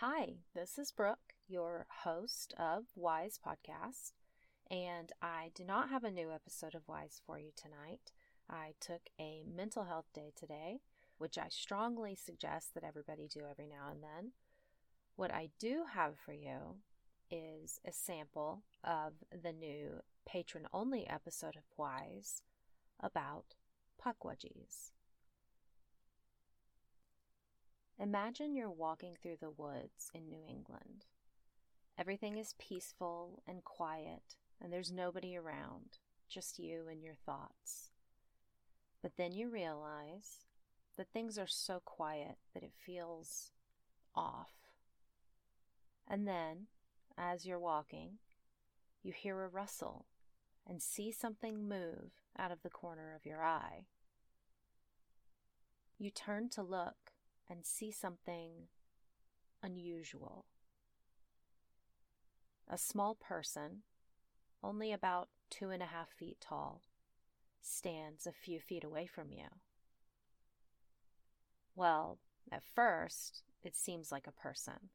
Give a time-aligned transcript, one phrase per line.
[0.00, 4.12] Hi, this is Brooke, your host of Wise Podcast,
[4.70, 8.10] and I do not have a new episode of Wise for you tonight.
[8.48, 10.80] I took a mental health day today,
[11.18, 14.32] which I strongly suggest that everybody do every now and then.
[15.16, 16.78] What I do have for you
[17.30, 22.40] is a sample of the new patron only episode of Wise
[23.00, 23.54] about
[24.02, 24.92] pukwudgies.
[28.00, 31.04] Imagine you're walking through the woods in New England.
[31.98, 37.90] Everything is peaceful and quiet, and there's nobody around, just you and your thoughts.
[39.02, 40.46] But then you realize
[40.96, 43.50] that things are so quiet that it feels
[44.14, 44.52] off.
[46.08, 46.68] And then,
[47.18, 48.12] as you're walking,
[49.02, 50.06] you hear a rustle
[50.66, 53.84] and see something move out of the corner of your eye.
[55.98, 57.12] You turn to look
[57.50, 58.68] and see something
[59.62, 60.46] unusual.
[62.68, 63.82] A small person,
[64.62, 66.82] only about two and a half feet tall,
[67.60, 69.46] stands a few feet away from you.
[71.74, 72.18] Well,
[72.52, 74.90] at first, it seems like a person.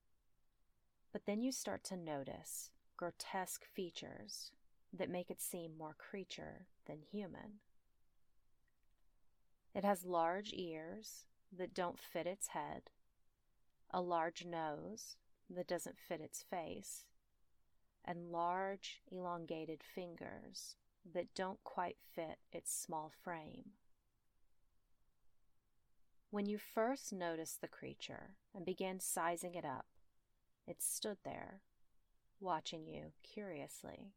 [1.11, 4.51] But then you start to notice grotesque features
[4.93, 7.59] that make it seem more creature than human.
[9.73, 11.25] It has large ears
[11.57, 12.83] that don't fit its head,
[13.91, 15.17] a large nose
[15.49, 17.05] that doesn't fit its face,
[18.03, 20.75] and large, elongated fingers
[21.13, 23.71] that don't quite fit its small frame.
[26.31, 29.85] When you first noticed the creature and began sizing it up,
[30.67, 31.61] it stood there,
[32.39, 34.11] watching you curiously.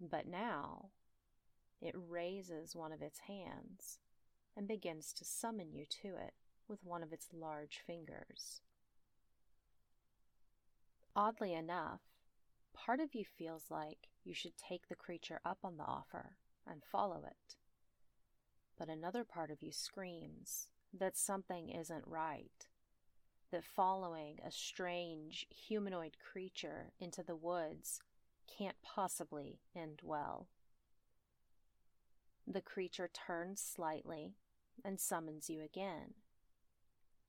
[0.00, 0.90] But now
[1.80, 4.00] it raises one of its hands
[4.56, 6.34] and begins to summon you to it
[6.68, 8.60] with one of its large fingers.
[11.16, 12.00] Oddly enough,
[12.72, 16.82] part of you feels like you should take the creature up on the offer and
[16.84, 17.56] follow it.
[18.78, 20.68] But another part of you screams
[20.98, 22.66] that something isn't right,
[23.50, 28.00] that following a strange humanoid creature into the woods
[28.46, 30.48] can't possibly end well.
[32.52, 34.34] The creature turns slightly
[34.84, 36.14] and summons you again,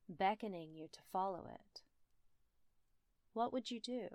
[0.10, 1.82] beckoning you to follow it.
[3.34, 4.08] What would you do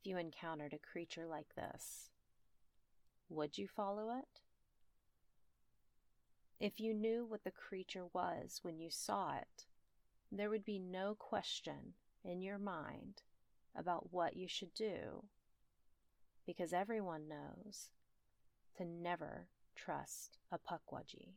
[0.00, 2.08] if you encountered a creature like this?
[3.28, 4.40] Would you follow it?
[6.58, 9.66] If you knew what the creature was when you saw it,
[10.30, 11.92] there would be no question
[12.24, 13.20] in your mind
[13.76, 15.24] about what you should do,
[16.46, 17.90] because everyone knows
[18.78, 21.34] to never trust a pukwudgie.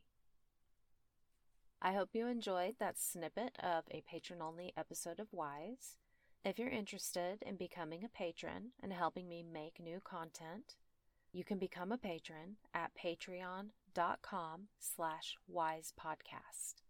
[1.82, 5.98] I hope you enjoyed that snippet of a patron only episode of Wise.
[6.44, 10.76] If you're interested in becoming a patron and helping me make new content,
[11.32, 16.85] you can become a patron at patreon.com slash wisepodcast.